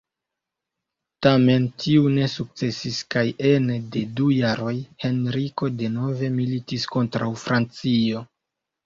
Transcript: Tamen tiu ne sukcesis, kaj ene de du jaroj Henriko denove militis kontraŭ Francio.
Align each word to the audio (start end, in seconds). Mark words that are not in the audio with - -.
Tamen 1.25 1.65
tiu 1.83 2.07
ne 2.13 2.23
sukcesis, 2.35 2.97
kaj 3.15 3.23
ene 3.49 3.75
de 3.97 4.01
du 4.21 4.31
jaroj 4.37 4.71
Henriko 5.05 5.71
denove 5.83 6.31
militis 6.39 6.89
kontraŭ 6.97 7.29
Francio. 7.45 8.25